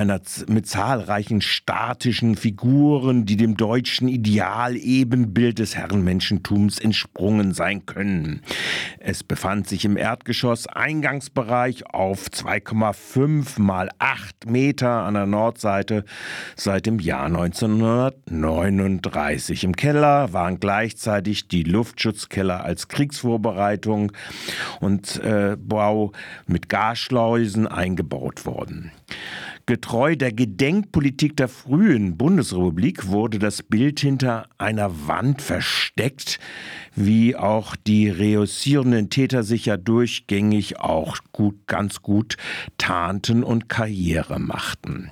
mit 0.47 0.67
zahlreichen 0.67 1.41
statischen 1.41 2.35
Figuren, 2.35 3.25
die 3.25 3.37
dem 3.37 3.55
deutschen 3.55 4.07
Ideal-Ebenbild 4.07 5.59
des 5.59 5.75
Herrenmenschentums 5.75 6.79
entsprungen 6.79 7.53
sein 7.53 7.85
können. 7.85 8.41
Es 8.99 9.23
befand 9.23 9.67
sich 9.67 9.85
im 9.85 9.95
Erdgeschoss 9.95 10.65
Eingangsbereich 10.67 11.85
auf 11.85 12.25
2,5 12.27 13.61
mal 13.61 13.89
8 13.99 14.49
Meter 14.49 15.03
an 15.03 15.13
der 15.13 15.27
Nordseite 15.27 16.03
seit 16.55 16.87
dem 16.87 16.97
Jahr 16.99 17.25
1939. 17.25 19.63
Im 19.63 19.75
Keller 19.75 20.33
waren 20.33 20.59
gleichzeitig 20.59 21.47
die 21.47 21.61
Luftschutzkeller 21.63 22.63
als 22.63 22.87
Kriegsvorbereitung 22.87 24.13
und 24.79 25.21
äh, 25.23 25.57
Bau 25.59 26.11
mit 26.47 26.69
Gasschleusen 26.69 27.67
eingebaut 27.67 28.45
worden. 28.45 28.91
Getreu 29.65 30.15
der 30.15 30.33
Gedenkpolitik 30.33 31.37
der 31.37 31.47
frühen 31.47 32.17
Bundesrepublik 32.17 33.07
wurde 33.07 33.37
das 33.37 33.61
Bild 33.61 33.99
hinter 33.99 34.47
einer 34.57 35.07
Wand 35.07 35.43
versteckt, 35.43 36.39
wie 36.95 37.35
auch 37.35 37.75
die 37.75 38.09
reussierenden 38.09 39.11
Täter 39.11 39.43
sich 39.43 39.67
ja 39.67 39.77
durchgängig 39.77 40.79
auch 40.79 41.17
gut, 41.31 41.67
ganz 41.67 42.01
gut 42.01 42.37
tarnten 42.79 43.43
und 43.43 43.69
Karriere 43.69 44.39
machten. 44.39 45.11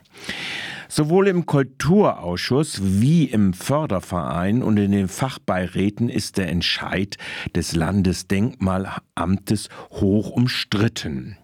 Sowohl 0.89 1.27
im 1.27 1.45
Kulturausschuss 1.45 2.79
wie 2.81 3.25
im 3.25 3.53
Förderverein 3.53 4.63
und 4.63 4.77
in 4.77 4.91
den 4.91 5.07
Fachbeiräten 5.07 6.09
ist 6.09 6.37
der 6.37 6.49
Entscheid 6.49 7.17
des 7.55 7.75
Landesdenkmalamtes 7.75 9.69
hoch 9.91 10.29
umstritten. 10.29 11.37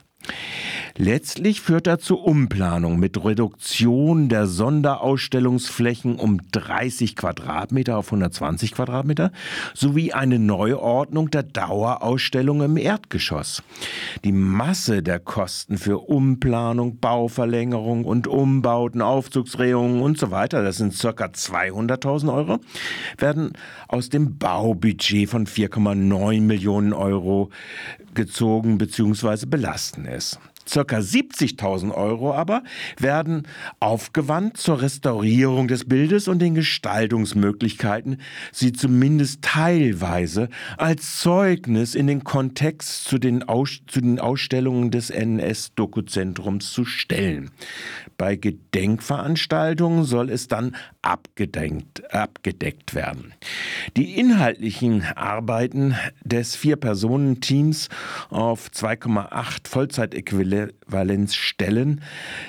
Letztlich 0.95 1.59
führt 1.59 1.88
er 1.88 1.97
zu 1.97 2.19
Umplanung 2.19 2.99
mit 2.99 3.25
Reduktion 3.25 4.30
der 4.30 4.45
Sonderausstellungsflächen 4.45 6.19
um 6.19 6.39
30 6.52 7.16
Quadratmeter 7.16 7.97
auf 7.97 8.09
120 8.09 8.73
Quadratmeter 8.73 9.31
sowie 9.73 10.13
eine 10.13 10.38
Neuordnung 10.38 11.31
der 11.31 11.41
Dauerausstellung 11.41 12.61
im 12.61 12.77
Erdgeschoss. 12.77 13.63
Die 14.23 14.31
Masse 14.31 15.02
der 15.02 15.19
Kosten 15.19 15.80
für 15.80 15.97
Umplanung, 15.97 17.00
Bauverlängerung 17.00 18.05
und 18.05 18.28
Umbauten, 18.28 19.02
Aufzugsdrehungen 19.02 20.03
und 20.03 20.19
so 20.19 20.30
weiter, 20.30 20.61
das 20.61 20.78
sind 20.78 20.95
ca. 20.95 21.09
200.000 21.09 22.31
Euro, 22.31 22.59
werden 23.17 23.53
aus 23.88 24.09
dem 24.09 24.38
Baubudget 24.38 25.28
von 25.28 25.47
4,9 25.47 26.41
Millionen 26.41 26.94
Euro 26.94 27.50
gezogen 28.13 28.78
bzw. 28.78 29.47
belasten 29.47 30.05
es. 30.05 30.38
Circa 30.67 30.97
70.000 30.97 31.94
Euro 31.94 32.34
aber 32.34 32.63
werden 32.97 33.47
aufgewandt 33.79 34.57
zur 34.57 34.81
Restaurierung 34.81 35.68
des 35.68 35.85
Bildes 35.85 36.28
und 36.28 36.40
den 36.40 36.56
Gestaltungsmöglichkeiten, 36.56 38.18
sie 38.51 38.73
zumindest 38.73 39.41
teilweise 39.41 40.50
als 40.78 41.19
Zeugnis 41.19 41.96
in 41.96 42.07
den 42.07 42.23
Kontext 42.23 43.06
zu 43.06 43.18
den, 43.18 43.44
Aus 43.44 43.81
zu 43.88 44.02
den 44.02 44.19
Ausstellungen 44.19 44.91
des 44.91 45.09
NS-Dokuzentrums 45.09 46.72
zu 46.72 46.85
stellen. 46.85 47.52
Bei 48.18 48.35
Gedenkveranstaltungen 48.35 50.03
soll 50.06 50.29
es 50.29 50.47
dann 50.47 50.75
abgedeckt, 51.02 52.13
abgedeckt 52.13 52.96
werden. 52.96 53.34
Die 53.97 54.18
inhaltlichen 54.19 55.03
Arbeiten 55.16 55.96
des 56.23 56.56
Vier-Personen-Teams 56.56 57.90
auf 58.29 58.69
2,8 58.69 59.68
Vollzeitäquivalenzstellen 60.53 62.02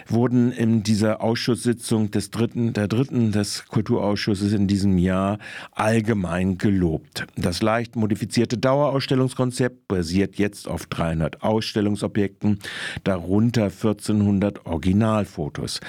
wurden 0.07 0.53
in 0.53 0.83
dieser 0.83 1.23
Ausschusssitzung 1.23 2.11
des 2.11 2.31
dritten, 2.31 2.73
der 2.73 2.89
dritten 2.89 3.33
des 3.33 3.67
Kulturausschusses 3.67 4.53
in 4.53 4.67
diesem 4.67 4.99
Jahr 4.99 5.39
allgemein 5.73 6.59
gelobt. 6.59 7.27
Das 7.37 7.63
leicht 7.63 7.97
modifizierte 7.97 8.59
Dauerausstellungskonzept 8.59 9.89
basiert 9.89 10.37
jetzt 10.37 10.69
auf 10.69 10.87
300 10.87 11.43
Ausstellungsobjekten, 11.43 12.59
darunter 13.03 13.65
1400 13.65 14.67
Originalfotos. 14.67 15.81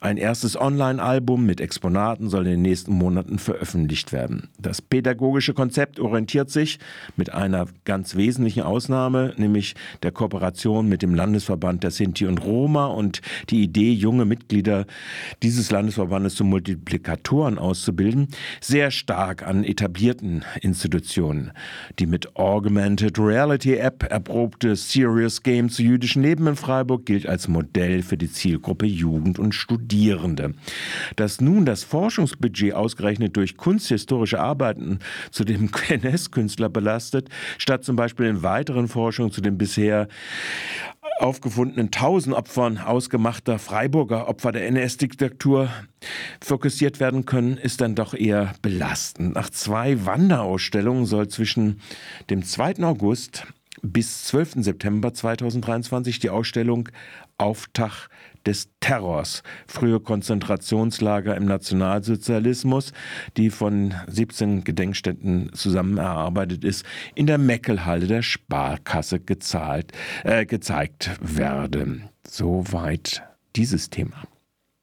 Ein 0.00 0.16
erstes 0.16 0.60
Online-Album 0.60 1.46
mit 1.46 1.60
Exponaten 1.60 2.28
soll 2.28 2.46
in 2.46 2.52
den 2.52 2.62
nächsten 2.62 2.92
Monaten 2.92 3.38
veröffentlicht 3.38 4.12
werden. 4.12 4.48
Das 4.58 4.82
pädagogische 4.82 5.54
Konzept 5.54 6.00
orientiert 6.00 6.50
sich 6.50 6.78
mit 7.16 7.32
einer 7.32 7.66
ganz 7.84 8.16
wesentlichen 8.16 8.62
Ausnahme, 8.62 9.34
nämlich 9.36 9.74
der 10.02 10.12
Kooperation 10.12 10.88
mit 10.88 11.02
dem 11.02 11.14
Landesverband 11.60 11.84
der 11.84 11.90
Sinti 11.90 12.26
und 12.26 12.42
Roma 12.42 12.86
und 12.86 13.20
die 13.50 13.62
Idee, 13.62 13.92
junge 13.92 14.24
Mitglieder 14.24 14.86
dieses 15.42 15.70
Landesverbandes 15.70 16.34
zu 16.34 16.44
Multiplikatoren 16.44 17.58
auszubilden, 17.58 18.28
sehr 18.60 18.90
stark 18.90 19.46
an 19.46 19.64
etablierten 19.64 20.44
Institutionen. 20.62 21.52
Die 21.98 22.06
mit 22.06 22.36
Augmented 22.36 23.18
Reality 23.18 23.76
App 23.76 24.04
erprobte 24.10 24.76
Serious 24.76 25.42
Game 25.42 25.68
zu 25.68 25.82
jüdischen 25.82 26.22
Leben 26.22 26.46
in 26.46 26.56
Freiburg 26.56 27.06
gilt 27.06 27.26
als 27.26 27.48
Modell 27.48 28.02
für 28.02 28.16
die 28.16 28.30
Zielgruppe 28.30 28.86
Jugend 28.86 29.38
und 29.38 29.54
Studierende. 29.54 30.54
Dass 31.16 31.40
nun 31.40 31.66
das 31.66 31.84
Forschungsbudget 31.84 32.74
ausgerechnet 32.74 33.36
durch 33.36 33.56
kunsthistorische 33.56 34.40
Arbeiten 34.40 35.00
zu 35.30 35.44
dem 35.44 35.70
NS-Künstler 35.88 36.68
belastet, 36.68 37.28
statt 37.58 37.84
zum 37.84 37.96
Beispiel 37.96 38.26
in 38.26 38.42
weiteren 38.42 38.88
Forschungen 38.88 39.30
zu 39.30 39.40
den 39.40 39.58
bisher 39.58 40.08
aufgefundenen 41.20 41.90
tausend 41.90 42.34
Opfern 42.34 42.78
ausgemachter 42.78 43.58
Freiburger 43.58 44.28
Opfer 44.28 44.52
der 44.52 44.66
NS-Diktatur 44.66 45.68
fokussiert 46.40 46.98
werden 46.98 47.26
können, 47.26 47.58
ist 47.58 47.80
dann 47.80 47.94
doch 47.94 48.14
eher 48.14 48.54
belastend. 48.62 49.34
Nach 49.34 49.50
zwei 49.50 50.06
Wanderausstellungen 50.06 51.04
soll 51.04 51.28
zwischen 51.28 51.80
dem 52.30 52.42
2. 52.42 52.82
August 52.82 53.46
bis 53.82 54.24
12. 54.24 54.64
September 54.64 55.12
2023 55.12 56.18
die 56.18 56.30
Ausstellung 56.30 56.88
Auftakt 57.38 58.10
des 58.46 58.68
Terrors, 58.80 59.42
frühe 59.66 60.00
Konzentrationslager 60.00 61.36
im 61.36 61.44
Nationalsozialismus, 61.44 62.92
die 63.36 63.50
von 63.50 63.94
17 64.06 64.64
Gedenkstätten 64.64 65.52
zusammen 65.52 65.98
erarbeitet 65.98 66.64
ist, 66.64 66.84
in 67.14 67.26
der 67.26 67.38
Meckelhalle 67.38 68.06
der 68.06 68.22
Sparkasse 68.22 69.20
gezahlt, 69.20 69.92
äh, 70.24 70.46
gezeigt 70.46 71.10
werden. 71.20 72.08
Soweit 72.26 73.22
dieses 73.56 73.90
Thema. 73.90 74.22